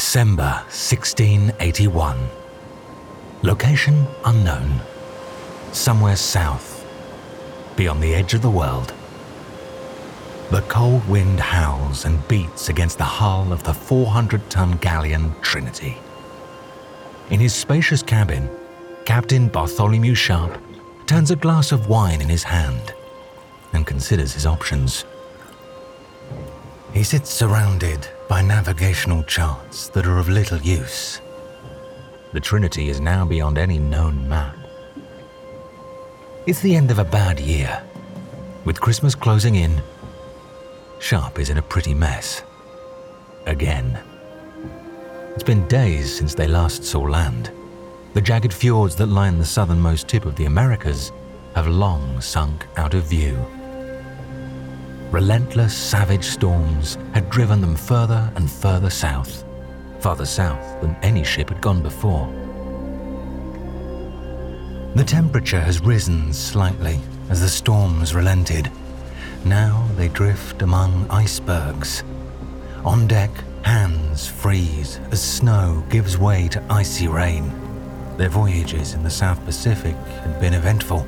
[0.00, 2.16] December 1681.
[3.42, 4.80] Location unknown.
[5.72, 6.86] Somewhere south,
[7.76, 8.94] beyond the edge of the world.
[10.50, 15.98] The cold wind howls and beats against the hull of the 400 ton galleon Trinity.
[17.28, 18.48] In his spacious cabin,
[19.04, 20.58] Captain Bartholomew Sharp
[21.06, 22.94] turns a glass of wine in his hand
[23.74, 25.04] and considers his options.
[26.94, 31.20] He sits surrounded by navigational charts that are of little use.
[32.32, 34.56] The Trinity is now beyond any known map.
[36.46, 37.82] It's the end of a bad year.
[38.64, 39.82] With Christmas closing in,
[41.00, 42.44] Sharp is in a pretty mess.
[43.46, 43.98] Again.
[45.34, 47.50] It's been days since they last saw land.
[48.14, 51.10] The jagged fjords that line the southernmost tip of the Americas
[51.56, 53.44] have long sunk out of view.
[55.10, 59.44] Relentless, savage storms had driven them further and further south,
[59.98, 62.28] farther south than any ship had gone before.
[64.94, 68.70] The temperature has risen slightly as the storms relented.
[69.44, 72.04] Now they drift among icebergs.
[72.84, 77.52] On deck, hands freeze as snow gives way to icy rain.
[78.16, 81.04] Their voyages in the South Pacific had been eventful.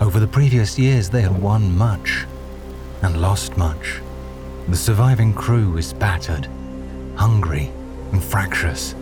[0.00, 2.26] Over the previous years, they had won much
[3.04, 4.00] and lost much.
[4.68, 6.48] The surviving crew is battered,
[7.16, 7.70] hungry,
[8.12, 8.94] and fractious.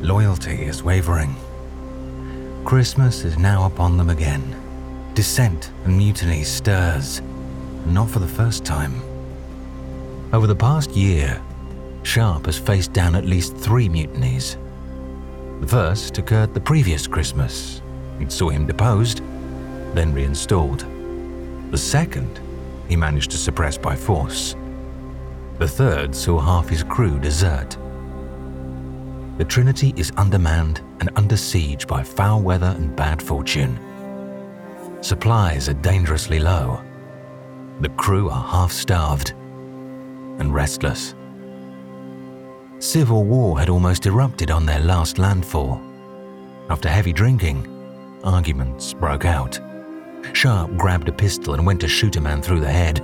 [0.00, 1.36] Loyalty is wavering.
[2.64, 4.42] Christmas is now upon them again.
[5.14, 7.22] Dissent and mutiny stirs,
[7.86, 9.00] not for the first time.
[10.32, 11.40] Over the past year,
[12.02, 14.56] Sharp has faced down at least three mutinies.
[15.60, 17.80] The first occurred the previous Christmas.
[18.18, 19.18] It saw him deposed,
[19.94, 20.84] then reinstalled.
[21.70, 22.40] The second
[22.88, 24.56] he managed to suppress by force.
[25.58, 27.76] The third saw half his crew desert.
[29.38, 33.78] The Trinity is undermanned and under siege by foul weather and bad fortune.
[35.00, 36.82] Supplies are dangerously low.
[37.80, 39.30] The crew are half starved
[40.38, 41.14] and restless.
[42.78, 45.80] Civil war had almost erupted on their last landfall.
[46.70, 47.66] After heavy drinking,
[48.24, 49.58] arguments broke out.
[50.32, 53.02] Sharp grabbed a pistol and went to shoot a man through the head.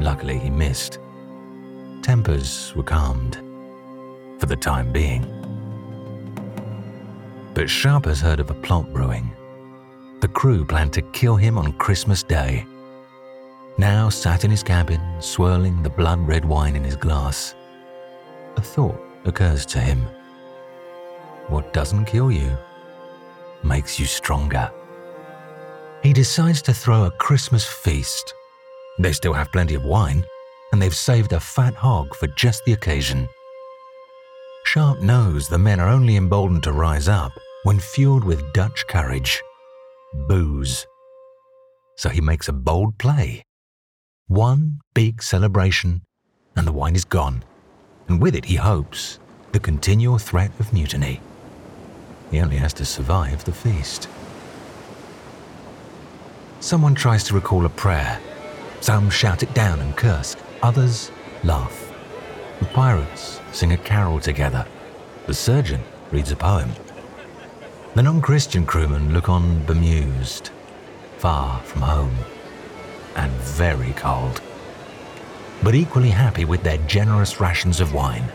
[0.00, 0.98] Luckily, he missed.
[2.02, 3.36] Tempers were calmed.
[4.38, 5.24] For the time being.
[7.54, 9.30] But Sharp has heard of a plot brewing.
[10.20, 12.66] The crew planned to kill him on Christmas Day.
[13.78, 17.54] Now sat in his cabin, swirling the blood red wine in his glass.
[18.56, 20.06] A thought occurs to him.
[21.48, 22.56] What doesn't kill you
[23.62, 24.70] makes you stronger
[26.02, 28.34] he decides to throw a Christmas feast.
[28.98, 30.24] They still have plenty of wine,
[30.72, 33.28] and they've saved a fat hog for just the occasion.
[34.64, 37.32] Sharp knows the men are only emboldened to rise up
[37.64, 39.42] when fueled with Dutch courage
[40.28, 40.86] booze.
[41.96, 43.42] So he makes a bold play.
[44.26, 46.02] One big celebration,
[46.56, 47.44] and the wine is gone,
[48.08, 49.18] and with it, he hopes,
[49.52, 51.20] the continual threat of mutiny.
[52.30, 54.08] He only has to survive the feast.
[56.62, 58.20] Someone tries to recall a prayer.
[58.80, 61.10] Some shout it down and curse, others
[61.42, 61.92] laugh.
[62.60, 64.64] The pirates sing a carol together.
[65.26, 66.70] The surgeon reads a poem.
[67.96, 70.50] The non Christian crewmen look on bemused,
[71.18, 72.16] far from home,
[73.16, 74.40] and very cold,
[75.64, 78.30] but equally happy with their generous rations of wine.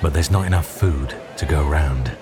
[0.00, 2.16] But there's not enough food to go round.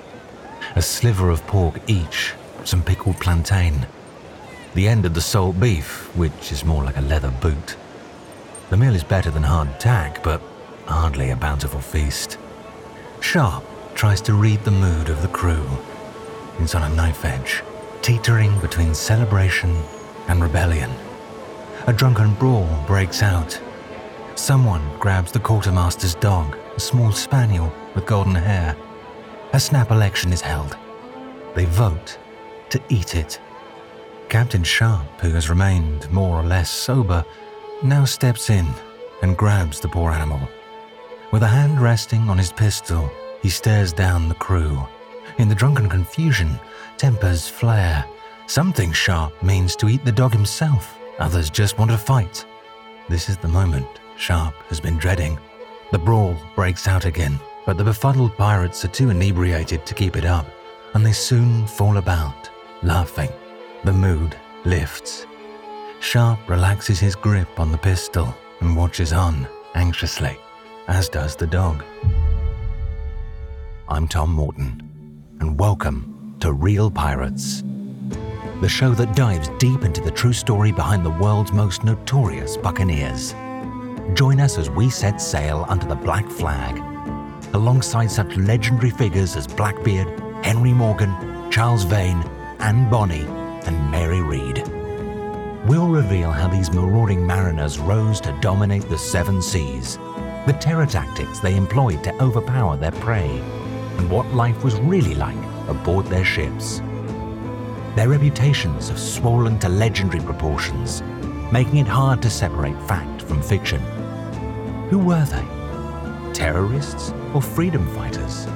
[0.75, 2.33] A sliver of pork each,
[2.65, 3.87] some pickled plantain,
[4.75, 7.77] the end of the salt beef, which is more like a leather boot.
[8.71, 10.43] The meal is better than hard tack, but
[10.87, 12.39] hardly a bountiful feast.
[13.21, 13.65] Sharp
[13.95, 15.67] tries to read the mood of the crew.
[16.59, 17.63] It's on a knife edge,
[18.03, 19.81] teetering between celebration
[20.29, 20.91] and rebellion.
[21.87, 23.61] A drunken brawl breaks out.
[24.35, 28.77] Someone grabs the quartermaster's dog, a small spaniel with golden hair.
[29.53, 30.77] A snap election is held.
[31.55, 32.19] They vote
[32.71, 33.39] to eat it.
[34.35, 37.25] Captain Sharp, who has remained more or less sober,
[37.85, 38.67] now steps in
[39.23, 40.41] and grabs the poor animal.
[41.31, 43.09] With a hand resting on his pistol,
[43.43, 44.85] he stares down the crew.
[45.39, 46.59] In the drunken confusion,
[46.97, 48.05] tempers flare.
[48.49, 52.45] Something Sharp means to eat the dog himself, others just want to fight.
[53.09, 55.39] This is the moment Sharp has been dreading.
[55.93, 60.25] The brawl breaks out again, but the befuddled pirates are too inebriated to keep it
[60.25, 60.49] up,
[60.95, 62.51] and they soon fall about,
[62.83, 63.31] laughing
[63.85, 64.35] the mood
[64.65, 65.27] lifts.
[66.01, 70.39] Sharp relaxes his grip on the pistol and watches on anxiously.
[70.89, 71.85] as does the dog.
[73.87, 74.81] I'm Tom Morton,
[75.41, 77.63] and welcome to Real Pirates,
[78.63, 83.35] the show that dives deep into the true story behind the world's most notorious buccaneers.
[84.15, 86.79] Join us as we set sail under the black flag,
[87.53, 90.09] alongside such legendary figures as Blackbeard,
[90.43, 92.23] Henry Morgan, Charles Vane,
[92.61, 93.27] and Bonny,
[93.67, 94.67] and Mary Read.
[95.67, 99.97] We'll reveal how these marauding mariners rose to dominate the seven seas,
[100.47, 103.29] the terror tactics they employed to overpower their prey,
[103.99, 105.37] and what life was really like
[105.69, 106.81] aboard their ships.
[107.97, 111.03] Their reputations have swollen to legendary proportions,
[111.53, 113.81] making it hard to separate fact from fiction.
[114.91, 116.33] Who were they?
[116.35, 118.47] Terrorists or freedom fighters?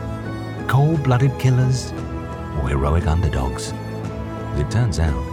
[0.69, 1.93] Cold blooded killers
[2.61, 3.73] or heroic underdogs?
[4.59, 5.25] It turns out,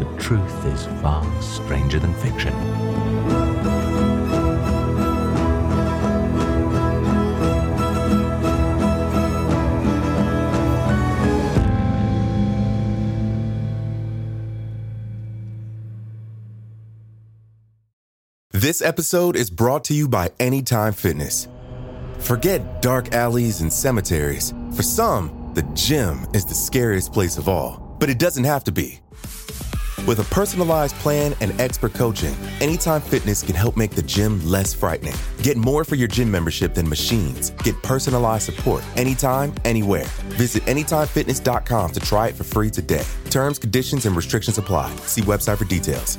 [0.00, 2.52] the truth is far stranger than fiction.
[18.50, 21.46] This episode is brought to you by Anytime Fitness.
[22.18, 24.52] Forget dark alleys and cemeteries.
[24.72, 28.72] For some, the gym is the scariest place of all, but it doesn't have to
[28.72, 29.00] be.
[30.06, 34.72] With a personalized plan and expert coaching, Anytime Fitness can help make the gym less
[34.72, 35.14] frightening.
[35.42, 37.50] Get more for your gym membership than machines.
[37.64, 40.06] Get personalized support anytime, anywhere.
[40.38, 43.04] Visit AnytimeFitness.com to try it for free today.
[43.30, 44.94] Terms, conditions, and restrictions apply.
[45.06, 46.18] See website for details.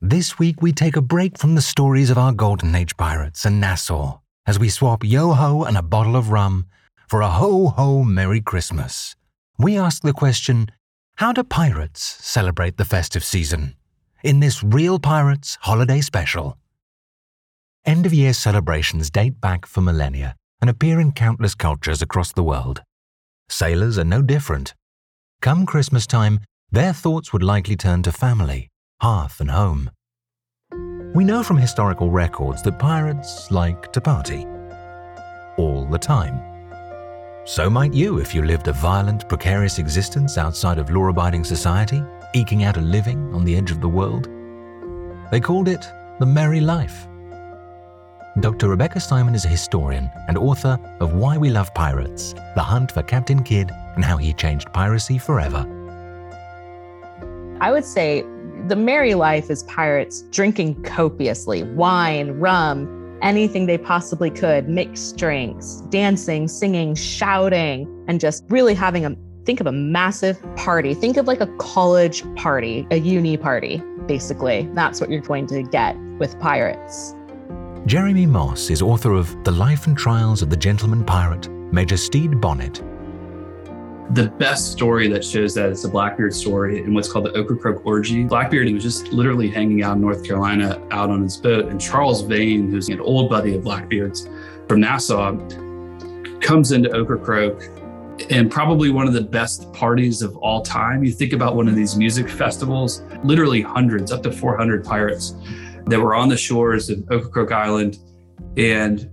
[0.00, 3.60] This week, we take a break from the stories of our Golden Age pirates and
[3.60, 6.66] Nassau as we swap yo ho and a bottle of rum
[7.08, 9.16] for a ho ho Merry Christmas.
[9.58, 10.70] We ask the question
[11.16, 13.74] how do pirates celebrate the festive season?
[14.22, 16.58] In this Real Pirates holiday special.
[17.86, 22.42] End of year celebrations date back for millennia and appear in countless cultures across the
[22.42, 22.82] world.
[23.48, 24.74] Sailors are no different.
[25.40, 28.68] Come Christmas time, their thoughts would likely turn to family,
[29.00, 29.90] hearth, and home.
[31.14, 34.44] We know from historical records that pirates like to party.
[35.56, 36.55] All the time.
[37.46, 42.02] So might you if you lived a violent, precarious existence outside of law abiding society,
[42.34, 44.28] eking out a living on the edge of the world.
[45.30, 45.86] They called it
[46.18, 47.06] the merry life.
[48.40, 48.68] Dr.
[48.68, 53.04] Rebecca Simon is a historian and author of Why We Love Pirates The Hunt for
[53.04, 55.64] Captain Kidd and How He Changed Piracy Forever.
[57.60, 58.22] I would say
[58.66, 65.82] the merry life is pirates drinking copiously wine, rum, anything they possibly could, mixed drinks,
[65.88, 70.92] dancing, singing, shouting, and just really having a think of a massive party.
[70.92, 74.68] Think of like a college party, a uni party, basically.
[74.74, 77.14] That's what you're going to get with pirates.
[77.86, 82.40] Jeremy Moss is author of The Life and Trials of the Gentleman Pirate, Major Stede
[82.40, 82.82] Bonnet,
[84.10, 87.84] the best story that shows that it's a Blackbeard story in what's called the Ocracoke
[87.84, 88.24] Orgy.
[88.24, 91.80] Blackbeard, he was just literally hanging out in North Carolina out on his boat, and
[91.80, 94.28] Charles Vane, who's an old buddy of Blackbeard's
[94.68, 95.36] from Nassau,
[96.40, 97.62] comes into Ocracoke
[98.30, 101.04] and probably one of the best parties of all time.
[101.04, 105.34] You think about one of these music festivals, literally hundreds, up to 400 pirates
[105.86, 107.98] that were on the shores of Ocracoke Island
[108.56, 109.10] and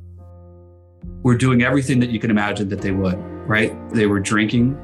[1.23, 3.73] were doing everything that you can imagine that they would right?
[3.89, 4.79] They were drinking.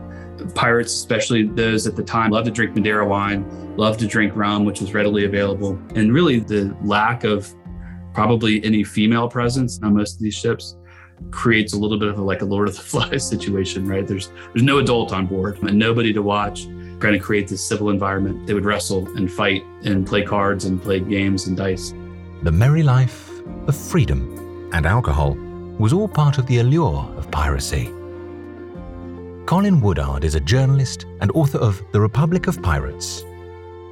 [0.56, 4.64] Pirates, especially those at the time, loved to drink Madeira wine, loved to drink rum,
[4.64, 5.78] which was readily available.
[5.96, 7.54] And really, the lack of
[8.14, 10.78] probably any female presence on most of these ships
[11.32, 14.08] creates a little bit of a, like a Lord of the Flies situation, right?
[14.08, 16.68] There's there's no adult on board and nobody to watch.
[17.00, 18.46] Trying to create this civil environment.
[18.46, 21.94] They would wrestle and fight and play cards and play games and dice.
[22.44, 23.32] The merry life
[23.68, 25.36] of freedom and alcohol
[25.78, 27.90] was all part of the allure of piracy.
[29.50, 33.26] Colin Woodard is a journalist and author of The Republic of Pirates.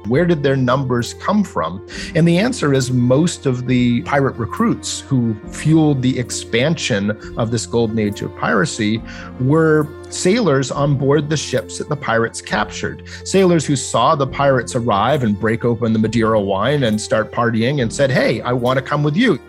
[0.06, 1.84] Where did their numbers come from?
[2.14, 7.66] And the answer is most of the pirate recruits who fueled the expansion of this
[7.66, 9.02] golden age of piracy
[9.40, 13.02] were sailors on board the ships that the pirates captured.
[13.24, 17.82] Sailors who saw the pirates arrive and break open the Madeira wine and start partying
[17.82, 19.40] and said, Hey, I want to come with you.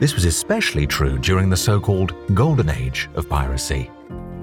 [0.00, 3.92] This was especially true during the so called Golden Age of piracy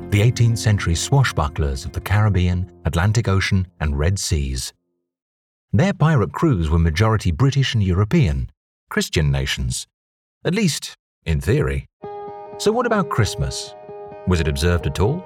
[0.09, 4.73] the 18th century swashbucklers of the Caribbean, Atlantic Ocean, and Red Seas.
[5.73, 8.49] Their pirate crews were majority British and European,
[8.89, 9.87] Christian nations,
[10.45, 10.95] at least
[11.25, 11.87] in theory.
[12.57, 13.73] So, what about Christmas?
[14.27, 15.23] Was it observed at all?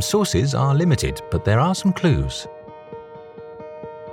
[0.00, 2.46] Sources are limited, but there are some clues.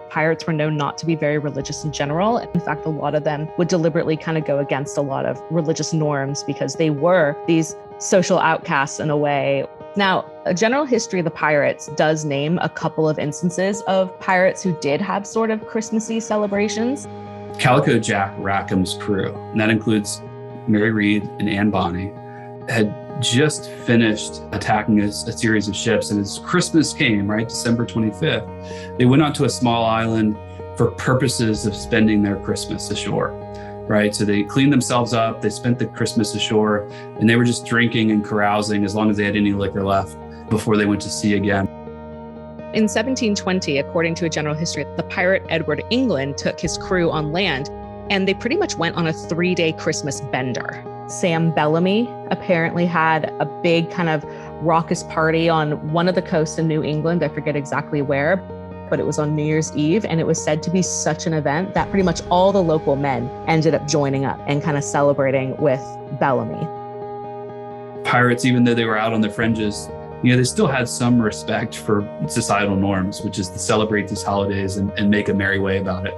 [0.10, 2.38] Pirates were known not to be very religious in general.
[2.38, 5.42] In fact, a lot of them would deliberately kind of go against a lot of
[5.52, 9.66] religious norms because they were these social outcasts in a way.
[9.96, 14.64] Now, a general history of the pirates does name a couple of instances of pirates
[14.64, 17.08] who did have sort of Christmassy celebrations.
[17.60, 20.22] Calico Jack Rackham's crew, and that includes
[20.68, 22.12] Mary Read and Anne Bonny,
[22.70, 26.12] had just finished attacking a, a, series of ships.
[26.12, 30.38] And as Christmas came, right, December 25th, they went onto a small island
[30.78, 33.32] for purposes of spending their Christmas ashore,
[33.90, 34.16] right?
[34.16, 36.84] So they cleaned themselves up, they spent the Christmas ashore,
[37.20, 40.16] and they were just drinking and carousing as long as they had any liquor left
[40.50, 41.68] before they went to sea again.
[42.72, 47.32] In 1720, according to a general history, the pirate Edward England took his crew on
[47.32, 47.70] land
[48.12, 50.84] and they pretty much went on a three day Christmas bender.
[51.08, 54.24] Sam Bellamy apparently had a big kind of
[54.64, 57.24] raucous party on one of the coasts in New England.
[57.24, 58.38] I forget exactly where,
[58.90, 60.06] but it was on New Year's Eve.
[60.06, 62.96] And it was said to be such an event that pretty much all the local
[62.96, 65.82] men ended up joining up and kind of celebrating with
[66.20, 66.66] Bellamy.
[68.04, 69.90] Pirates, even though they were out on the fringes,
[70.24, 74.24] you know, they still had some respect for societal norms, which is to celebrate these
[74.24, 76.14] holidays and, and make a merry way about it.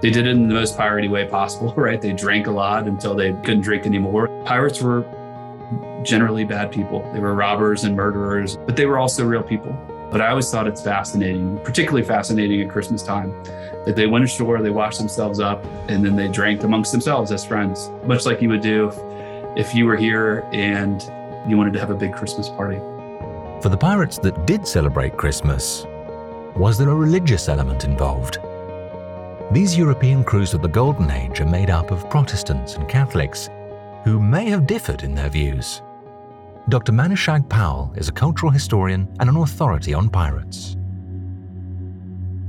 [0.00, 2.00] They did it in the most piratey way possible, right?
[2.00, 4.28] They drank a lot until they couldn't drink anymore.
[4.44, 5.04] Pirates were
[6.02, 7.08] generally bad people.
[7.12, 9.76] They were robbers and murderers, but they were also real people.
[10.12, 13.32] But I always thought it's fascinating, particularly fascinating at Christmas time,
[13.86, 17.46] that they went ashore, they washed themselves up, and then they drank amongst themselves as
[17.46, 21.02] friends, much like you would do if, if you were here and
[21.48, 22.76] you wanted to have a big Christmas party.
[23.62, 25.86] For the pirates that did celebrate Christmas,
[26.56, 28.36] was there a religious element involved?
[29.50, 33.48] These European crews of the Golden Age are made up of Protestants and Catholics
[34.04, 35.80] who may have differed in their views.
[36.68, 36.92] Dr.
[36.92, 40.76] Manushag Powell is a cultural historian and an authority on pirates.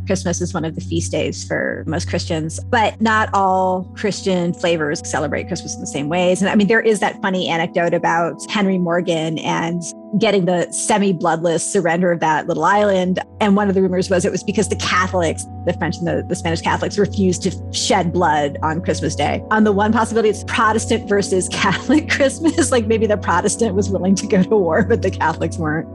[0.06, 5.02] Christmas is one of the feast days for most Christians, but not all Christian flavors
[5.08, 6.42] celebrate Christmas in the same ways.
[6.42, 9.82] And I mean, there is that funny anecdote about Henry Morgan and
[10.20, 13.20] getting the semi bloodless surrender of that little island.
[13.40, 16.26] And one of the rumors was it was because the Catholics, the French and the,
[16.28, 19.44] the Spanish Catholics, refused to shed blood on Christmas Day.
[19.52, 22.72] On the one possibility, it's Protestant versus Catholic Christmas.
[22.72, 25.88] like maybe the Protestant was willing to go to war, but the Catholics weren't.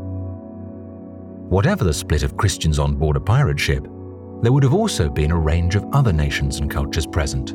[1.51, 3.87] Whatever the split of Christians on board a pirate ship,
[4.43, 7.53] there would have also been a range of other nations and cultures present.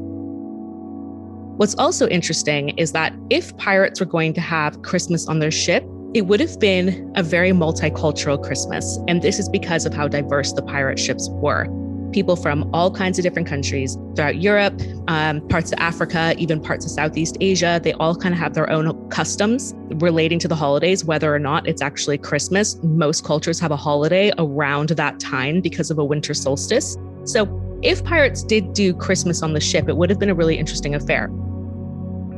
[1.58, 5.84] What's also interesting is that if pirates were going to have Christmas on their ship,
[6.14, 9.00] it would have been a very multicultural Christmas.
[9.08, 11.68] And this is because of how diverse the pirate ships were
[12.14, 16.86] people from all kinds of different countries throughout Europe, um, parts of Africa, even parts
[16.86, 17.80] of Southeast Asia.
[17.84, 21.68] They all kind of have their own customs relating to the holidays, whether or not
[21.68, 22.78] it's actually Christmas.
[22.84, 26.98] Most cultures have a holiday around that time because of a winter solstice.
[27.26, 30.58] So if pirates did do Christmas on the ship, it would have been a really
[30.58, 31.30] interesting affair.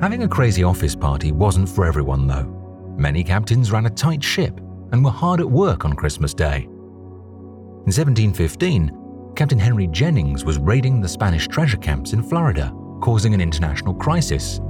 [0.01, 2.45] Having a crazy office party wasn't for everyone, though.
[2.97, 4.59] Many captains ran a tight ship
[4.91, 6.63] and were hard at work on Christmas Day.
[6.63, 8.91] In 1715,
[9.35, 14.61] Captain Henry Jennings was raiding the Spanish treasure camps in Florida, causing an international crisis.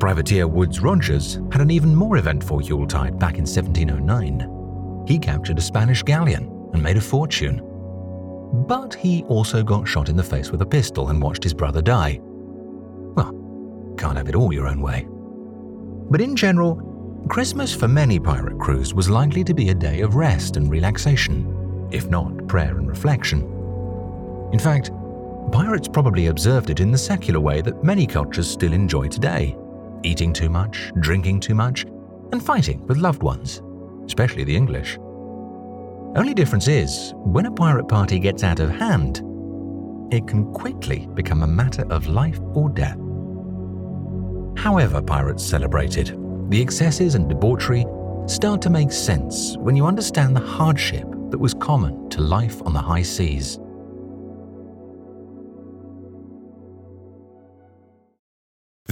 [0.00, 5.04] Privateer Woodes Rogers had an even more eventful Yuletide back in 1709.
[5.06, 7.62] He captured a Spanish galleon and made a fortune.
[8.66, 11.80] But he also got shot in the face with a pistol and watched his brother
[11.80, 12.18] die.
[12.20, 15.06] Well, can't have it all your own way.
[16.10, 20.16] But in general, Christmas for many pirate crews was likely to be a day of
[20.16, 23.55] rest and relaxation, if not prayer and reflection.
[24.52, 24.90] In fact,
[25.52, 29.56] pirates probably observed it in the secular way that many cultures still enjoy today
[30.02, 31.84] eating too much, drinking too much,
[32.32, 33.62] and fighting with loved ones,
[34.04, 34.98] especially the English.
[36.16, 39.18] Only difference is, when a pirate party gets out of hand,
[40.12, 42.98] it can quickly become a matter of life or death.
[44.56, 46.16] However, pirates celebrated,
[46.50, 47.84] the excesses and debauchery
[48.26, 52.72] start to make sense when you understand the hardship that was common to life on
[52.72, 53.58] the high seas.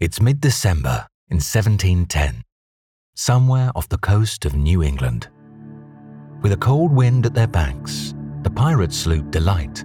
[0.00, 2.42] It's mid December in 1710,
[3.16, 5.28] somewhere off the coast of New England.
[6.40, 9.84] With a cold wind at their backs, the pirate sloop Delight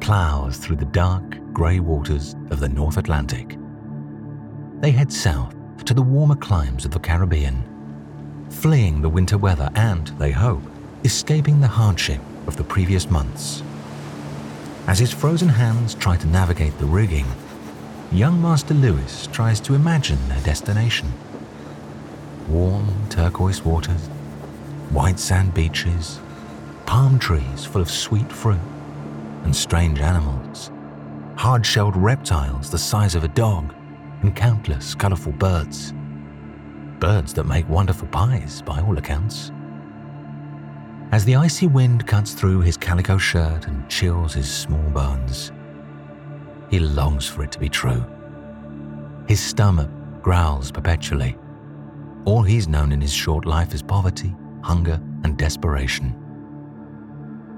[0.00, 3.58] plows through the dark, grey waters of the North Atlantic.
[4.82, 7.64] They head south to the warmer climes of the Caribbean,
[8.50, 10.62] fleeing the winter weather and, they hope,
[11.02, 13.64] escaping the hardship of the previous months.
[14.86, 17.26] As his frozen hands try to navigate the rigging,
[18.12, 21.12] young Master Lewis tries to imagine their destination.
[22.48, 24.06] Warm turquoise waters,
[24.90, 26.20] white sand beaches,
[26.86, 28.60] palm trees full of sweet fruit,
[29.44, 30.70] and strange animals,
[31.36, 33.74] hard shelled reptiles the size of a dog,
[34.22, 35.92] and countless colourful birds.
[37.00, 39.52] Birds that make wonderful pies, by all accounts.
[41.12, 45.52] As the icy wind cuts through his calico shirt and chills his small bones,
[46.70, 48.04] he longs for it to be true.
[49.28, 49.90] His stomach
[50.22, 51.36] growls perpetually.
[52.24, 56.14] All he's known in his short life is poverty, hunger, and desperation.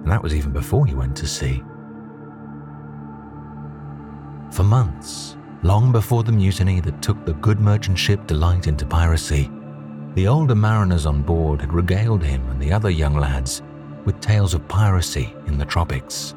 [0.02, 1.62] And that was even before he went to sea.
[4.50, 9.50] For months, long before the mutiny that took the good merchant ship Delight into piracy,
[10.14, 13.62] the older mariners on board had regaled him and the other young lads
[14.04, 16.34] with tales of piracy in the tropics.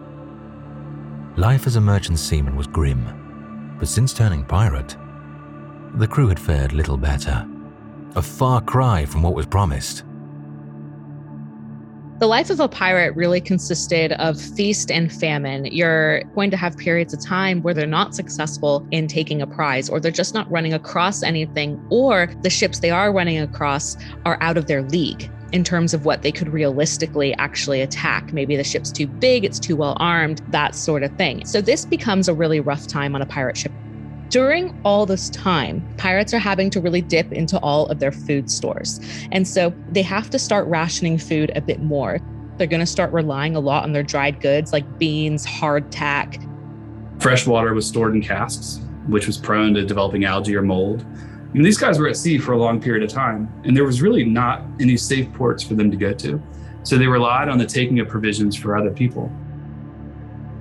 [1.41, 4.95] Life as a merchant seaman was grim, but since turning pirate,
[5.95, 7.49] the crew had fared little better.
[8.15, 10.03] A far cry from what was promised.
[12.19, 15.65] The life of a pirate really consisted of feast and famine.
[15.65, 19.89] You're going to have periods of time where they're not successful in taking a prize,
[19.89, 24.37] or they're just not running across anything, or the ships they are running across are
[24.41, 28.31] out of their league in terms of what they could realistically actually attack.
[28.33, 31.45] Maybe the ship's too big, it's too well armed, that sort of thing.
[31.45, 33.71] So this becomes a really rough time on a pirate ship.
[34.29, 38.49] During all this time, pirates are having to really dip into all of their food
[38.49, 39.01] stores.
[39.33, 42.19] And so they have to start rationing food a bit more.
[42.57, 46.47] They're going to start relying a lot on their dried goods like beans, hardtack.
[47.21, 51.05] Fresh water was stored in casks, which was prone to developing algae or mold.
[51.51, 53.83] I mean, these guys were at sea for a long period of time, and there
[53.83, 56.41] was really not any safe ports for them to go to.
[56.83, 59.29] So they relied on the taking of provisions for other people.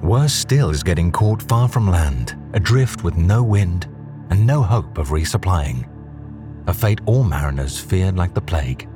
[0.03, 3.87] Worse still is getting caught far from land, adrift with no wind
[4.31, 5.88] and no hope of resupplying.
[6.67, 8.88] A fate all mariners feared like the plague.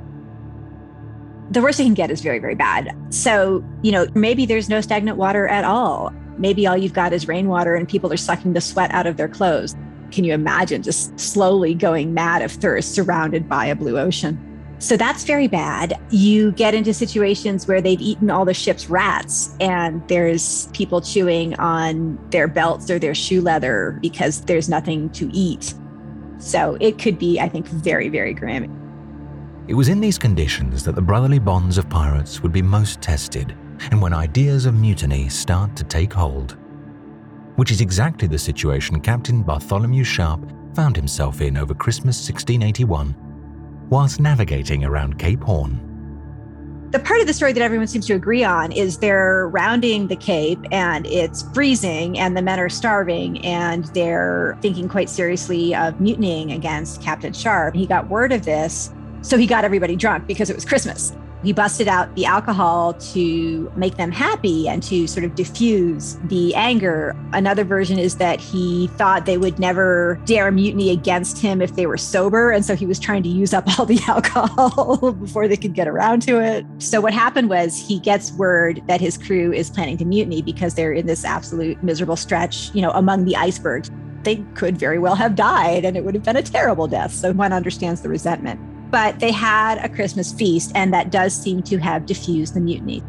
[1.51, 2.93] The worst it can get is very, very bad.
[3.09, 6.11] So, you know, maybe there's no stagnant water at all.
[6.37, 9.29] Maybe all you've got is rainwater and people are sucking the sweat out of their
[9.29, 9.75] clothes.
[10.15, 14.39] Can you imagine just slowly going mad of thirst surrounded by a blue ocean?
[14.79, 15.99] So that's very bad.
[16.09, 21.53] You get into situations where they've eaten all the ship's rats and there's people chewing
[21.55, 25.73] on their belts or their shoe leather because there's nothing to eat.
[26.37, 28.71] So it could be, I think, very, very grim.
[29.67, 33.53] It was in these conditions that the brotherly bonds of pirates would be most tested,
[33.91, 36.55] and when ideas of mutiny start to take hold.
[37.55, 43.15] Which is exactly the situation Captain Bartholomew Sharp found himself in over Christmas 1681
[43.89, 45.81] whilst navigating around Cape Horn.
[46.91, 50.15] The part of the story that everyone seems to agree on is they're rounding the
[50.15, 55.99] Cape and it's freezing and the men are starving and they're thinking quite seriously of
[55.99, 57.75] mutinying against Captain Sharp.
[57.75, 61.13] He got word of this, so he got everybody drunk because it was Christmas.
[61.45, 66.55] He busted out the alcohol to make them happy and to sort of diffuse the
[66.55, 67.15] anger.
[67.33, 71.85] Another version is that he thought they would never dare mutiny against him if they
[71.85, 72.49] were sober.
[72.49, 75.87] And so he was trying to use up all the alcohol before they could get
[75.87, 76.65] around to it.
[76.79, 80.73] So what happened was he gets word that his crew is planning to mutiny because
[80.73, 83.91] they're in this absolute miserable stretch, you know, among the icebergs
[84.23, 87.13] they could very well have died and it would have been a terrible death.
[87.13, 91.61] So one understands the resentment but they had a Christmas feast, and that does seem
[91.63, 93.03] to have diffused the mutiny.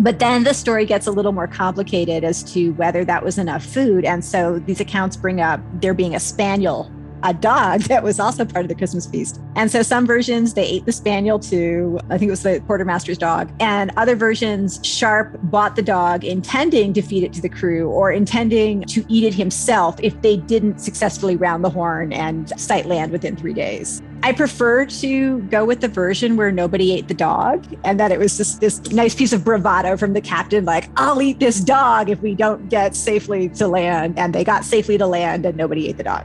[0.00, 3.64] But then the story gets a little more complicated as to whether that was enough
[3.64, 4.04] food.
[4.04, 6.90] And so these accounts bring up there being a spaniel
[7.24, 9.40] a dog that was also part of the Christmas feast.
[9.56, 11.98] And so some versions they ate the spaniel too.
[12.10, 13.50] I think it was the quartermaster's dog.
[13.58, 18.12] And other versions, Sharp bought the dog intending to feed it to the crew or
[18.12, 23.10] intending to eat it himself if they didn't successfully round the horn and sight land
[23.10, 24.02] within three days.
[24.24, 28.18] I prefer to go with the version where nobody ate the dog and that it
[28.18, 32.08] was just this nice piece of bravado from the captain, like, I'll eat this dog
[32.08, 34.18] if we don't get safely to land.
[34.18, 36.24] And they got safely to land and nobody ate the dog.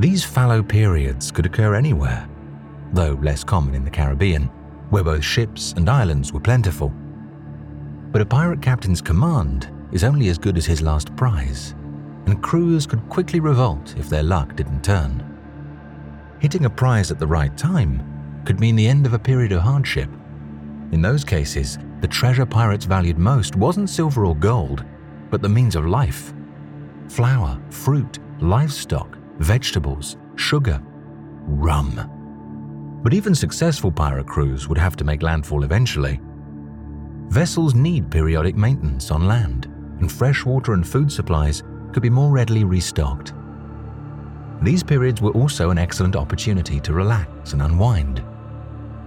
[0.00, 2.28] These fallow periods could occur anywhere,
[2.92, 4.46] though less common in the Caribbean,
[4.90, 6.92] where both ships and islands were plentiful.
[8.10, 11.76] But a pirate captain's command is only as good as his last prize,
[12.26, 15.31] and crews could quickly revolt if their luck didn't turn.
[16.42, 18.02] Hitting a prize at the right time
[18.44, 20.10] could mean the end of a period of hardship.
[20.90, 24.84] In those cases, the treasure pirates valued most wasn't silver or gold,
[25.30, 26.34] but the means of life.
[27.08, 30.82] Flour, fruit, livestock, vegetables, sugar,
[31.46, 33.00] rum.
[33.04, 36.20] But even successful pirate crews would have to make landfall eventually.
[37.28, 39.66] Vessels need periodic maintenance on land,
[40.00, 43.32] and fresh water and food supplies could be more readily restocked.
[44.62, 48.22] These periods were also an excellent opportunity to relax and unwind.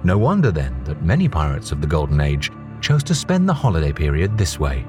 [0.04, 3.94] No wonder then that many pirates of the Golden Age chose to spend the holiday
[3.94, 4.86] period this way.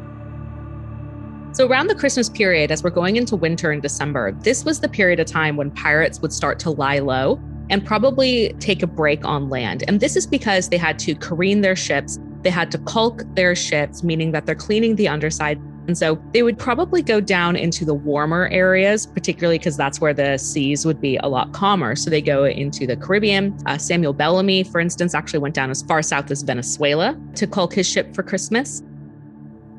[1.52, 4.88] So, around the Christmas period, as we're going into winter in December, this was the
[4.88, 9.24] period of time when pirates would start to lie low and probably take a break
[9.24, 9.84] on land.
[9.86, 13.54] And this is because they had to careen their ships, they had to caulk their
[13.54, 15.60] ships, meaning that they're cleaning the underside.
[15.86, 20.12] And so they would probably go down into the warmer areas, particularly because that's where
[20.12, 21.94] the seas would be a lot calmer.
[21.94, 23.56] So they go into the Caribbean.
[23.66, 27.72] Uh, Samuel Bellamy, for instance, actually went down as far south as Venezuela to caulk
[27.74, 28.82] his ship for Christmas.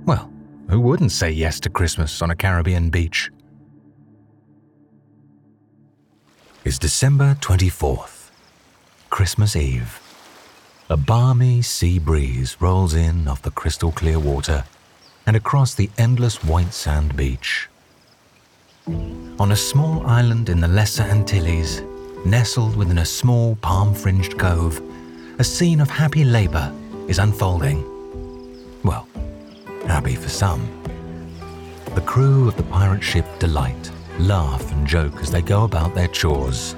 [0.06, 0.32] Well,
[0.70, 3.30] who wouldn't say yes to Christmas on a Caribbean beach?
[6.64, 8.30] It's December 24th,
[9.10, 10.02] Christmas Eve.
[10.90, 14.64] A balmy sea breeze rolls in off the crystal clear water
[15.28, 17.70] and across the endless white sand beach.
[18.88, 21.84] On a small island in the Lesser Antilles,
[22.26, 24.82] nestled within a small palm fringed cove,
[25.38, 26.74] a scene of happy labour
[27.08, 27.84] is unfolding.
[28.84, 29.08] Well,
[29.86, 30.66] happy for some.
[31.94, 36.08] The crew of the pirate ship Delight laugh and joke as they go about their
[36.08, 36.76] chores.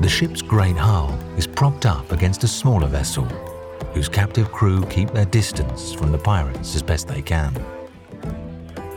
[0.00, 3.26] The ship's great hull is propped up against a smaller vessel,
[3.94, 7.54] whose captive crew keep their distance from the pirates as best they can.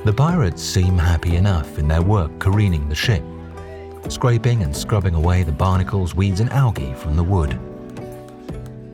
[0.05, 3.23] The pirates seem happy enough in their work careening the ship,
[4.07, 7.59] scraping and scrubbing away the barnacles, weeds, and algae from the wood.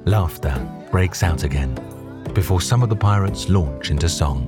[0.06, 0.58] Laughter
[0.90, 1.76] breaks out again
[2.34, 4.48] before some of the pirates launch into song.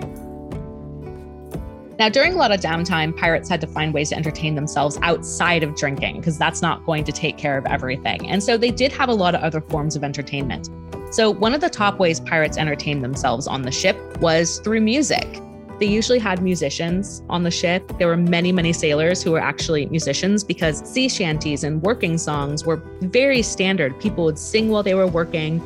[2.00, 5.64] Now, during a lot of downtime, pirates had to find ways to entertain themselves outside
[5.64, 8.30] of drinking because that's not going to take care of everything.
[8.30, 10.70] And so they did have a lot of other forms of entertainment.
[11.14, 15.40] So, one of the top ways pirates entertained themselves on the ship was through music.
[15.80, 17.84] They usually had musicians on the ship.
[18.00, 22.66] There were many, many sailors who were actually musicians because sea shanties and working songs
[22.66, 24.00] were very standard.
[24.00, 25.62] People would sing while they were working.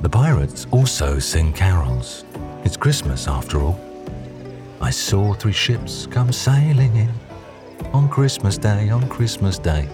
[0.00, 2.24] The pirates also sing carols.
[2.64, 3.78] It's Christmas after all.
[4.80, 7.12] I saw three ships come sailing in
[7.92, 9.88] on Christmas Day, on Christmas Day.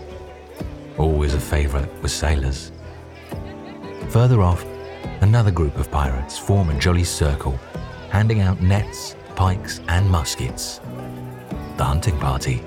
[0.96, 2.72] Always a favourite with sailors.
[4.12, 4.62] Further off,
[5.22, 7.58] another group of pirates form a jolly circle,
[8.10, 10.82] handing out nets, pikes, and muskets.
[11.78, 12.62] The hunting party.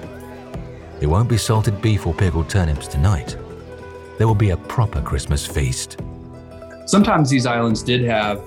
[1.01, 3.37] It won't be salted beef or pickled turnips tonight.
[4.17, 5.99] There will be a proper Christmas feast.
[6.87, 8.41] Sometimes these islands did have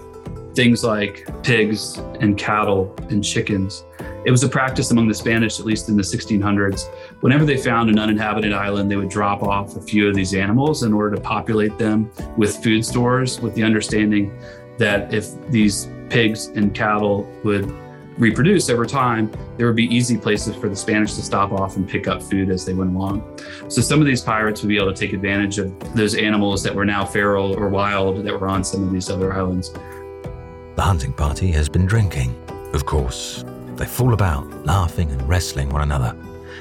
[0.57, 3.85] things like pigs and cattle and chickens.
[4.29, 6.83] It was a practice among the Spanish, at least in the 1600s.
[7.23, 10.83] Whenever they found an uninhabited island, they would drop off a few of these animals
[10.83, 14.39] in order to populate them with food stores, with the understanding
[14.77, 17.75] that if these pigs and cattle would
[18.19, 21.89] reproduce over time, there would be easy places for the Spanish to stop off and
[21.89, 23.41] pick up food as they went along.
[23.69, 26.75] So some of these pirates would be able to take advantage of those animals that
[26.75, 29.73] were now feral or wild that were on some of these other islands.
[29.73, 32.37] The hunting party has been drinking,
[32.75, 33.43] of course.
[33.79, 36.17] They fall about, laughing and wrestling one another.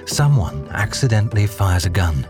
[0.06, 2.28] Someone accidentally fires a gun.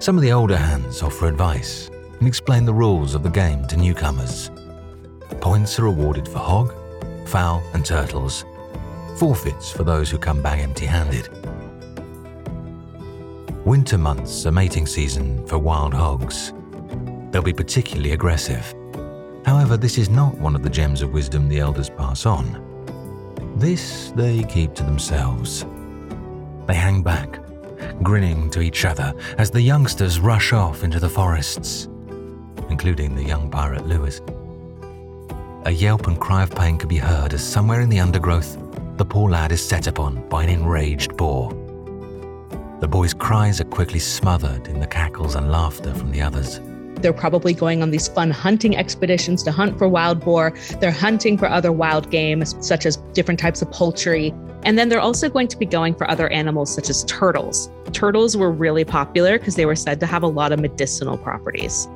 [0.00, 3.76] Some of the older hands offer advice and explain the rules of the game to
[3.76, 4.50] newcomers.
[5.40, 6.74] Points are awarded for hog,
[7.28, 8.44] fowl, and turtles.
[9.18, 11.28] Forfeits for those who come back empty handed.
[13.64, 16.52] Winter months are mating season for wild hogs.
[17.30, 18.74] They'll be particularly aggressive.
[19.46, 22.67] However, this is not one of the gems of wisdom the elders pass on.
[23.58, 25.66] This they keep to themselves.
[26.68, 27.40] They hang back,
[28.04, 31.88] grinning to each other as the youngsters rush off into the forests,
[32.70, 34.20] including the young pirate Lewis.
[35.64, 38.56] A yelp and cry of pain can be heard as somewhere in the undergrowth,
[38.96, 41.50] the poor lad is set upon by an enraged boar.
[42.78, 46.60] The boy's cries are quickly smothered in the cackles and laughter from the others.
[47.00, 50.52] They're probably going on these fun hunting expeditions to hunt for wild boar.
[50.80, 54.34] They're hunting for other wild game, such as different types of poultry.
[54.64, 57.70] And then they're also going to be going for other animals, such as turtles.
[57.92, 61.88] Turtles were really popular because they were said to have a lot of medicinal properties.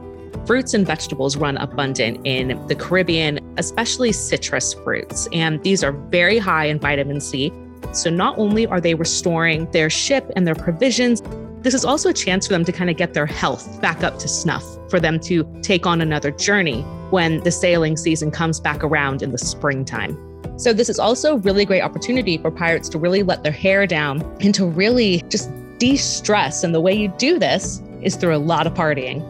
[0.47, 5.29] Fruits and vegetables run abundant in the Caribbean, especially citrus fruits.
[5.33, 7.53] And these are very high in vitamin C.
[7.93, 11.23] So not only are they restoring their ship and their provisions,
[11.62, 14.18] this is also a chance for them to kind of get their health back up
[14.18, 18.83] to snuff, for them to take on another journey when the sailing season comes back
[18.83, 20.18] around in the springtime.
[20.59, 23.87] So, this is also a really great opportunity for pirates to really let their hair
[23.87, 26.62] down and to really just de stress.
[26.62, 29.22] And the way you do this is through a lot of partying.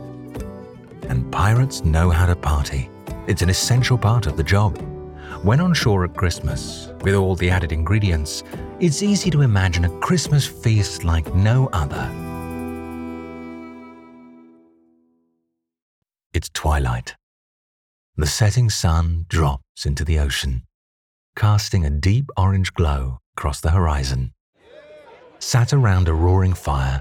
[1.09, 2.89] And pirates know how to party,
[3.27, 4.92] it's an essential part of the job.
[5.43, 8.45] When on shore at Christmas, with all the added ingredients,
[8.79, 12.09] it's easy to imagine a Christmas feast like no other.
[16.33, 17.17] It's twilight.
[18.17, 20.63] The setting sun drops into the ocean,
[21.35, 24.33] casting a deep orange glow across the horizon.
[25.41, 27.01] Sat around a roaring fire,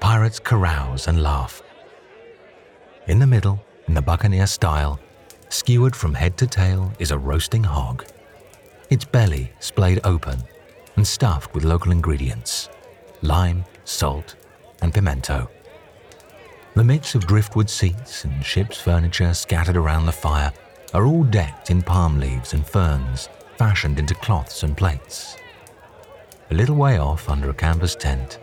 [0.00, 1.62] pirates carouse and laugh.
[3.06, 4.98] In the middle, in the buccaneer style,
[5.54, 8.04] skewered from head to tail is a roasting hog,
[8.90, 10.36] its belly splayed open
[10.96, 12.68] and stuffed with local ingredients
[13.22, 14.34] lime, salt,
[14.82, 15.48] and pimento.
[16.74, 20.52] The mix of driftwood seats and ship's furniture scattered around the fire
[20.92, 25.36] are all decked in palm leaves and ferns, fashioned into cloths and plates.
[26.50, 28.40] A little way off, under a canvas tent,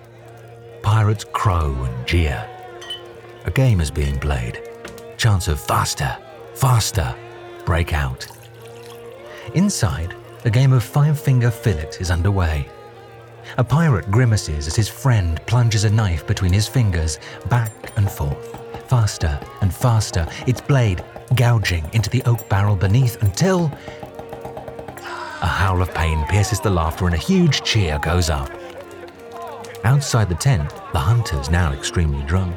[0.81, 2.49] pirates crow and jeer.
[3.45, 4.67] A game is being played.
[5.17, 6.17] Chants of faster,
[6.61, 7.15] faster
[7.65, 8.27] break out.
[9.55, 12.69] Inside, a game of five finger fillet is underway.
[13.57, 17.17] A pirate grimaces as his friend plunges a knife between his fingers,
[17.49, 23.71] back and forth, faster and faster, its blade gouging into the oak barrel beneath until.
[25.41, 28.51] A howl of pain pierces the laughter and a huge cheer goes up.
[29.83, 32.55] Outside the tent, the hunters, now extremely drunk,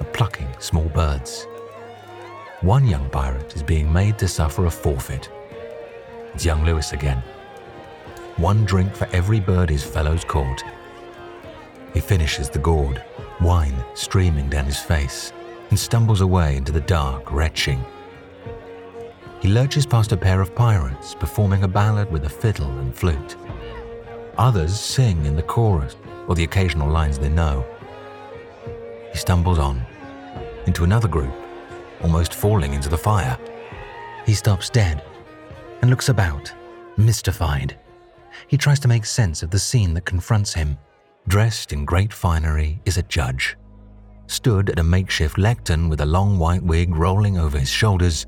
[0.00, 1.46] are plucking small birds.
[2.62, 5.28] One young pirate is being made to suffer a forfeit.
[6.32, 7.22] It's young Lewis again
[8.36, 10.64] one drink for every bird his fellows caught.
[11.92, 13.02] He finishes the gourd,
[13.40, 15.32] wine streaming down his face,
[15.70, 17.84] and stumbles away into the dark, retching.
[19.40, 23.36] He lurches past a pair of pirates performing a ballad with a fiddle and flute.
[24.38, 25.96] Others sing in the chorus
[26.26, 27.66] or the occasional lines they know.
[29.12, 29.84] He stumbles on
[30.66, 31.34] into another group,
[32.02, 33.38] almost falling into the fire.
[34.26, 35.02] He stops dead
[35.80, 36.52] and looks about,
[36.96, 37.76] mystified
[38.48, 40.78] he tries to make sense of the scene that confronts him.
[41.28, 43.56] Dressed in great finery is a judge.
[44.26, 48.26] Stood at a makeshift lectern with a long white wig rolling over his shoulders,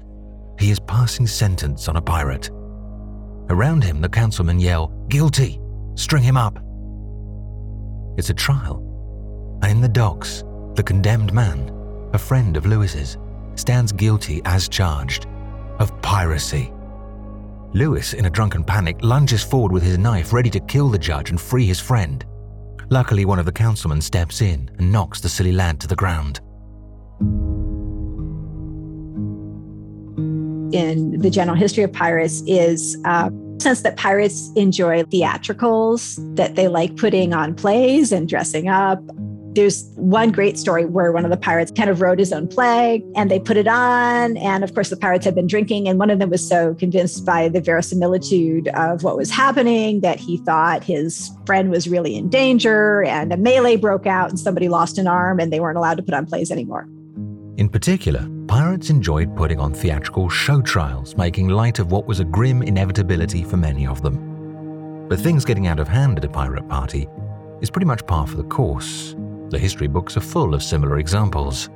[0.59, 2.51] he is passing sentence on a pirate.
[3.51, 5.61] Around him, the councilmen yell, Guilty!
[5.95, 6.59] String him up!
[8.17, 8.81] It's a trial.
[9.63, 11.71] And in the docks, the condemned man,
[12.13, 13.17] a friend of Lewis's,
[13.59, 15.27] stands guilty as charged
[15.79, 16.73] of piracy.
[17.73, 21.31] Lewis, in a drunken panic, lunges forward with his knife, ready to kill the judge
[21.31, 22.25] and free his friend.
[22.90, 26.40] Luckily, one of the councilmen steps in and knocks the silly lad to the ground.
[30.73, 36.69] In the general history of pirates, is a sense that pirates enjoy theatricals, that they
[36.69, 39.01] like putting on plays and dressing up,
[39.55, 43.05] there's one great story where one of the pirates kind of wrote his own play
[43.14, 44.37] and they put it on.
[44.37, 45.88] And of course, the pirates had been drinking.
[45.88, 50.19] And one of them was so convinced by the verisimilitude of what was happening that
[50.19, 53.05] he thought his friend was really in danger.
[53.05, 56.03] And a melee broke out and somebody lost an arm and they weren't allowed to
[56.03, 56.88] put on plays anymore.
[57.57, 62.25] In particular, pirates enjoyed putting on theatrical show trials, making light of what was a
[62.25, 65.07] grim inevitability for many of them.
[65.09, 67.07] But things getting out of hand at a pirate party
[67.61, 69.14] is pretty much par for the course.
[69.51, 71.69] The history books are full of similar examples.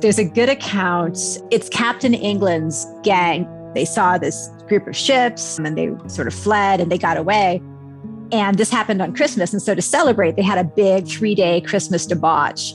[0.00, 1.18] There's a good account.
[1.50, 3.48] It's Captain England's gang.
[3.74, 7.60] They saw this group of ships and they sort of fled and they got away.
[8.32, 9.52] And this happened on Christmas.
[9.52, 12.72] And so to celebrate, they had a big three day Christmas debauch.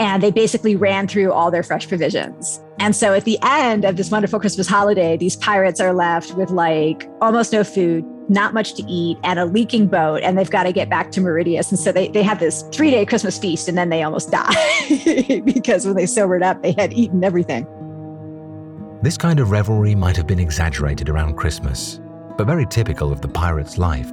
[0.00, 2.60] And they basically ran through all their fresh provisions.
[2.80, 6.50] And so at the end of this wonderful Christmas holiday, these pirates are left with
[6.50, 10.64] like almost no food, not much to eat, and a leaking boat, and they've got
[10.64, 11.70] to get back to Mauritius.
[11.70, 15.42] And so they, they have this three day Christmas feast, and then they almost die
[15.44, 17.66] because when they sobered up, they had eaten everything.
[19.02, 22.00] This kind of revelry might have been exaggerated around Christmas,
[22.38, 24.10] but very typical of the pirate's life.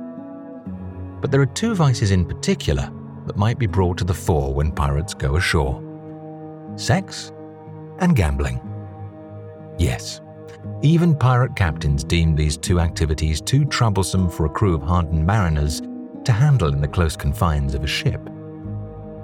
[1.22, 2.92] But there are two vices in particular
[3.28, 5.82] that might be brought to the fore when pirates go ashore
[6.76, 7.32] sex
[8.00, 8.60] and gambling.
[9.78, 10.22] Yes,
[10.82, 15.82] even pirate captains deemed these two activities too troublesome for a crew of hardened mariners
[16.24, 18.22] to handle in the close confines of a ship.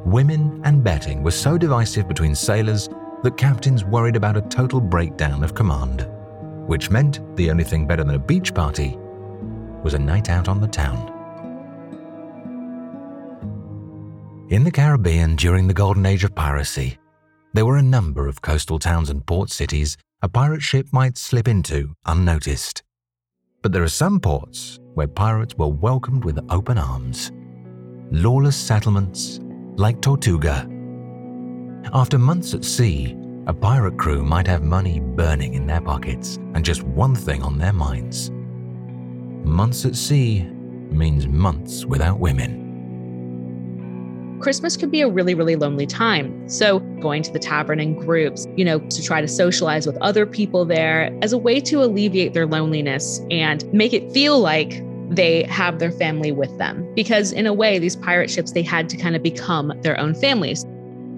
[0.05, 2.89] Women and betting were so divisive between sailors
[3.23, 6.07] that captains worried about a total breakdown of command,
[6.67, 8.97] which meant the only thing better than a beach party
[9.83, 11.13] was a night out on the town.
[14.49, 16.97] In the Caribbean during the golden age of piracy,
[17.53, 21.47] there were a number of coastal towns and port cities a pirate ship might slip
[21.47, 22.81] into unnoticed.
[23.61, 27.31] But there are some ports where pirates were welcomed with open arms.
[28.09, 29.39] Lawless settlements
[29.75, 30.67] like Tortuga.
[31.93, 36.65] After months at sea, a pirate crew might have money burning in their pockets and
[36.65, 38.31] just one thing on their minds.
[39.43, 40.43] Months at sea
[40.89, 42.66] means months without women.
[44.39, 46.47] Christmas could be a really, really lonely time.
[46.47, 50.25] So, going to the tavern in groups, you know, to try to socialize with other
[50.25, 55.43] people there as a way to alleviate their loneliness and make it feel like they
[55.43, 56.87] have their family with them.
[56.93, 60.13] Because, in a way, these pirate ships, they had to kind of become their own
[60.13, 60.65] families.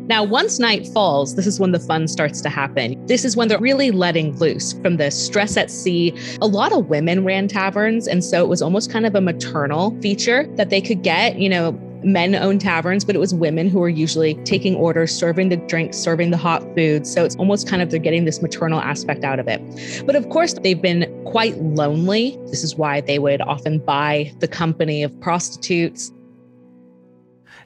[0.09, 3.05] Now, once night falls, this is when the fun starts to happen.
[3.05, 6.17] This is when they're really letting loose from the stress at sea.
[6.41, 8.07] A lot of women ran taverns.
[8.07, 11.47] And so it was almost kind of a maternal feature that they could get, you
[11.47, 15.57] know, men owned taverns, but it was women who were usually taking orders, serving the
[15.57, 17.05] drinks, serving the hot food.
[17.05, 20.05] So it's almost kind of they're getting this maternal aspect out of it.
[20.05, 22.37] But of course, they've been quite lonely.
[22.47, 26.11] This is why they would often buy the company of prostitutes.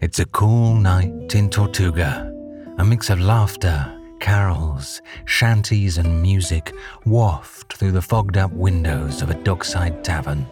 [0.01, 2.29] It's a cool night in Tortuga.
[2.77, 6.73] A mix of laughter, carols, shanties, and music
[7.05, 10.47] waft through the fogged up windows of a dockside tavern.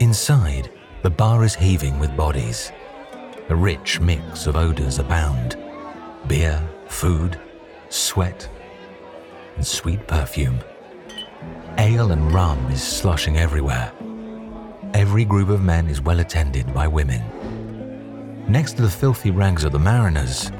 [0.00, 0.70] Inside,
[1.02, 2.72] the bar is heaving with bodies.
[3.50, 5.56] A rich mix of odors abound
[6.26, 7.40] beer, food,
[7.88, 8.48] sweat,
[9.56, 10.58] and sweet perfume.
[11.78, 13.92] Ale and rum is sloshing everywhere.
[14.92, 17.22] Every group of men is well attended by women.
[18.48, 20.50] Next to the filthy rags of the mariners,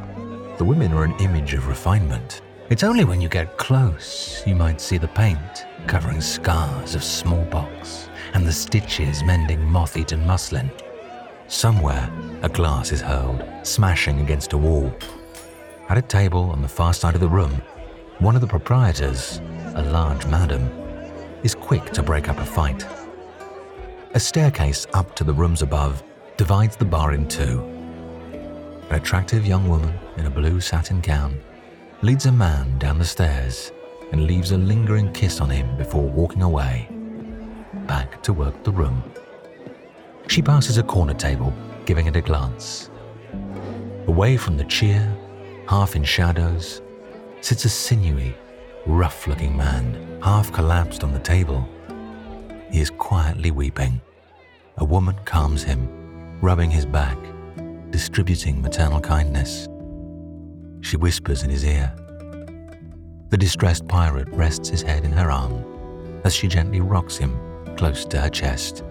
[0.56, 2.40] the women are an image of refinement.
[2.70, 8.07] It's only when you get close you might see the paint covering scars of smallpox
[8.34, 10.70] and the stitches mending moth eaten muslin.
[11.48, 12.10] Somewhere,
[12.42, 14.92] a glass is hurled, smashing against a wall.
[15.88, 17.62] At a table on the far side of the room,
[18.18, 19.40] one of the proprietors,
[19.74, 20.68] a large madam,
[21.42, 22.86] is quick to break up a fight.
[24.14, 26.02] A staircase up to the rooms above
[26.36, 27.60] divides the bar in two.
[28.90, 31.40] An attractive young woman in a blue satin gown
[32.02, 33.72] leads a man down the stairs
[34.12, 36.88] and leaves a lingering kiss on him before walking away,
[37.88, 39.02] back to work the room.
[40.28, 41.52] She passes a corner table,
[41.86, 42.90] giving it a glance.
[44.06, 45.16] Away from the cheer,
[45.66, 46.82] half in shadows,
[47.40, 48.36] sits a sinewy,
[48.86, 51.66] rough looking man, half collapsed on the table.
[52.70, 54.00] He is quietly weeping.
[54.76, 55.88] A woman calms him,
[56.42, 57.18] rubbing his back,
[57.90, 59.66] distributing maternal kindness.
[60.82, 61.92] She whispers in his ear.
[63.30, 65.64] The distressed pirate rests his head in her arm
[66.24, 67.38] as she gently rocks him
[67.78, 68.82] close to her chest.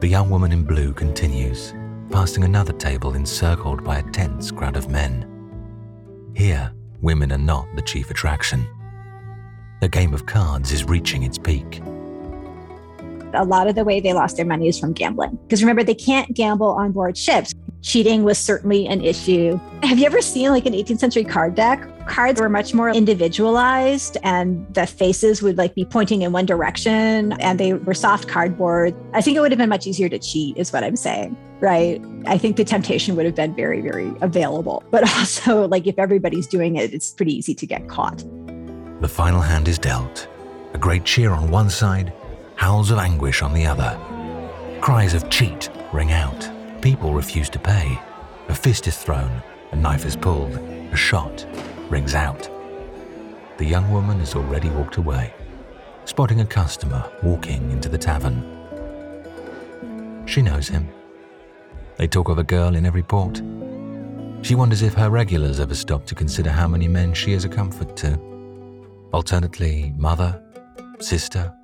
[0.00, 1.74] The young woman in blue continues,
[2.10, 5.28] passing another table encircled by a tense crowd of men.
[6.34, 8.64] Here, women are not the chief attraction.
[9.80, 11.82] The game of cards is reaching its peak.
[13.34, 15.36] A lot of the way they lost their money is from gambling.
[15.42, 17.52] Because remember, they can't gamble on board ships.
[17.82, 19.58] Cheating was certainly an issue.
[19.82, 21.88] Have you ever seen like an 18th century card deck?
[22.06, 27.32] Cards were much more individualized and the faces would like be pointing in one direction
[27.40, 28.94] and they were soft cardboard.
[29.14, 31.36] I think it would have been much easier to cheat, is what I'm saying.
[31.60, 32.00] Right.
[32.26, 34.84] I think the temptation would have been very, very available.
[34.90, 38.18] But also, like, if everybody's doing it, it's pretty easy to get caught.
[39.00, 40.28] The final hand is dealt.
[40.74, 42.12] A great cheer on one side,
[42.54, 43.98] howls of anguish on the other.
[44.80, 46.61] Cries of cheat ring out.
[46.82, 47.96] People refuse to pay.
[48.48, 49.40] A fist is thrown,
[49.70, 51.46] a knife is pulled, a shot
[51.88, 52.50] rings out.
[53.58, 55.32] The young woman has already walked away,
[56.06, 58.42] spotting a customer walking into the tavern.
[60.26, 60.88] She knows him.
[61.98, 63.36] They talk of a girl in every port.
[64.42, 67.48] She wonders if her regulars ever stop to consider how many men she is a
[67.48, 68.18] comfort to.
[69.12, 70.42] Alternately, mother,
[70.98, 71.54] sister,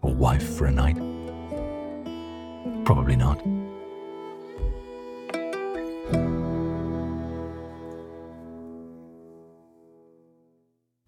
[0.00, 0.96] or wife for a night.
[2.86, 3.42] Probably not.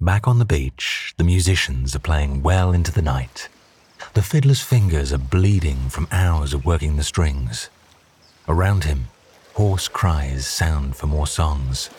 [0.06, 3.48] Back on the beach, the musicians are playing well into the night.
[4.14, 7.70] The fiddler's fingers are bleeding from hours of working the strings.
[8.46, 9.06] Around him,
[9.54, 11.90] hoarse cries sound for more songs.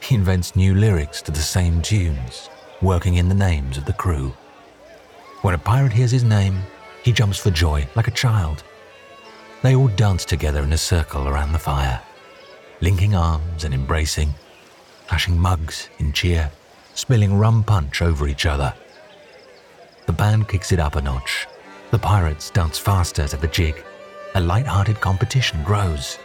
[0.00, 2.50] He invents new lyrics to the same tunes,
[2.82, 4.34] working in the names of the crew.
[5.42, 6.58] When a pirate hears his name,
[7.04, 8.64] he jumps for joy like a child.
[9.62, 12.00] They all dance together in a circle around the fire,
[12.80, 14.34] linking arms and embracing,
[15.06, 16.50] clashing mugs in cheer
[16.98, 18.74] spilling rum punch over each other.
[20.06, 21.46] The band kicks it up a notch.
[21.92, 23.84] The pirates dance faster to the jig.
[24.34, 26.18] A light-hearted competition grows.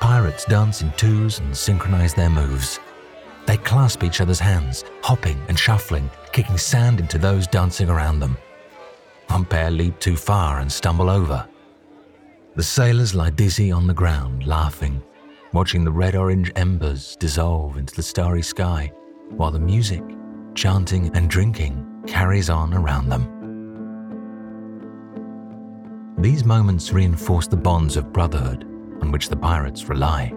[0.00, 2.80] Pirates dance in twos and synchronize their moves.
[3.46, 8.36] They clasp each other's hands, hopping and shuffling, kicking sand into those dancing around them.
[9.28, 11.46] One pair leap too far and stumble over.
[12.56, 15.00] The sailors lie dizzy on the ground, laughing,
[15.52, 18.92] watching the red orange embers dissolve into the starry sky,
[19.30, 20.02] while the music,
[20.54, 23.34] chanting, and drinking carries on around them.
[26.18, 28.64] These moments reinforce the bonds of brotherhood
[29.00, 30.32] on which the pirates rely.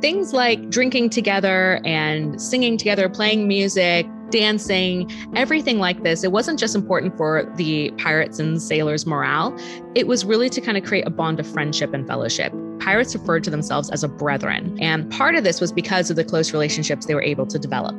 [0.00, 6.24] Things like drinking together and singing together, playing music, dancing, everything like this.
[6.24, 9.56] It wasn't just important for the pirates and sailors' morale,
[9.94, 12.52] it was really to kind of create a bond of friendship and fellowship.
[12.88, 16.24] Pirates referred to themselves as a brethren, and part of this was because of the
[16.24, 17.94] close relationships they were able to develop.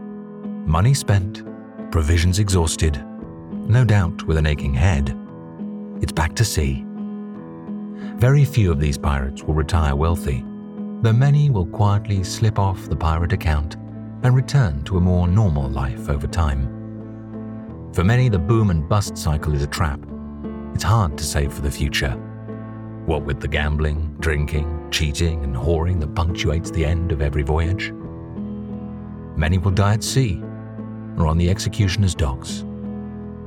[0.65, 1.43] Money spent,
[1.91, 2.99] provisions exhausted,
[3.69, 5.15] no doubt with an aching head.
[6.01, 6.83] It's back to sea.
[8.17, 10.43] Very few of these pirates will retire wealthy,
[11.03, 13.75] though many will quietly slip off the pirate account
[14.23, 16.63] and return to a more normal life over time.
[17.93, 19.99] For many, the boom and bust cycle is a trap.
[20.73, 22.13] It's hard to save for the future.
[23.05, 27.91] What with the gambling, drinking, cheating, and whoring that punctuates the end of every voyage.
[29.35, 30.41] Many will die at sea
[31.17, 32.63] or on the executioner's docks,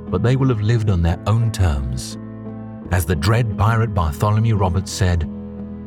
[0.08, 2.18] but they will have lived on their own terms.
[2.90, 5.22] As the dread pirate Bartholomew Roberts said,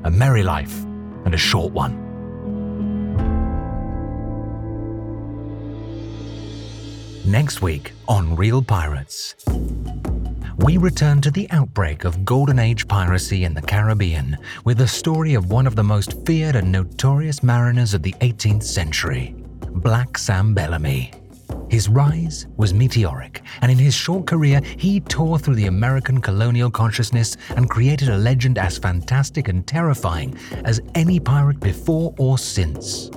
[0.04, 0.84] a merry life
[1.26, 2.02] and a short one.
[7.26, 9.36] Next week on Real Pirates,
[10.58, 15.34] we return to the outbreak of Golden Age piracy in the Caribbean with the story
[15.34, 19.36] of one of the most feared and notorious mariners of the 18th century,
[19.70, 21.12] Black Sam Bellamy.
[21.70, 26.72] His rise was meteoric, and in his short career, he tore through the American colonial
[26.72, 33.10] consciousness and created a legend as fantastic and terrifying as any pirate before or since.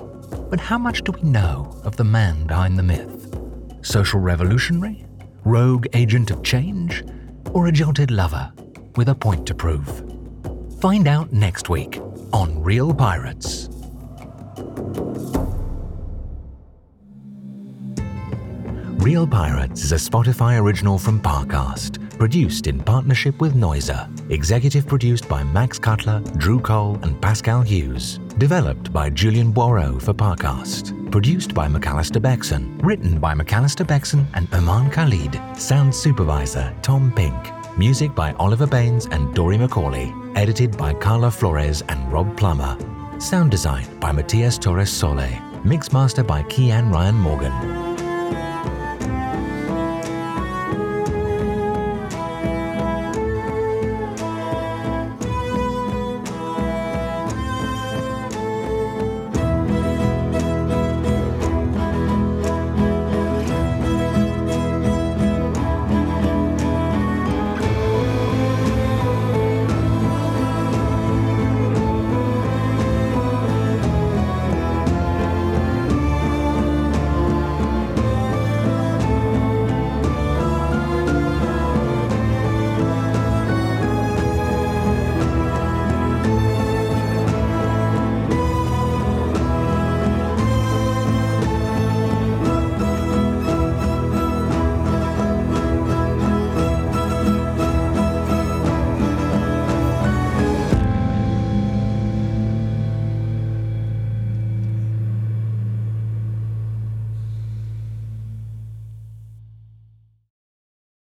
[0.50, 3.18] But how much do we know of the man behind the myth?
[3.82, 5.04] social revolutionary,
[5.44, 7.02] rogue agent of change,
[7.58, 8.52] or a jilted lover
[8.94, 10.04] with a point to prove?
[10.80, 12.00] Find out next week
[12.32, 13.68] on Real Pirates.
[19.02, 24.06] Real Pirates is a Spotify original from Parcast, produced in partnership with Noiser.
[24.30, 28.20] Executive produced by Max Cutler, Drew Cole, and Pascal Hughes.
[28.38, 31.10] Developed by Julian Boireau for Parcast.
[31.10, 32.78] Produced by McAllister Bexon.
[32.78, 35.40] Written by McAllister Bexon and Oman Khalid.
[35.56, 37.34] Sound supervisor Tom Pink.
[37.76, 40.14] Music by Oliver Baines and Dory McCauley.
[40.36, 42.78] Edited by Carla Flores and Rob Plummer.
[43.18, 45.28] Sound design by Matias Torres Sole.
[45.64, 47.87] Mixmaster by Kian Ryan Morgan.